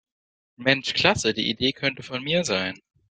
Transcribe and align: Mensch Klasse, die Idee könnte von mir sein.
Mensch 0.57 0.95
Klasse, 0.95 1.35
die 1.35 1.47
Idee 1.51 1.73
könnte 1.73 2.01
von 2.01 2.23
mir 2.23 2.43
sein. 2.43 2.79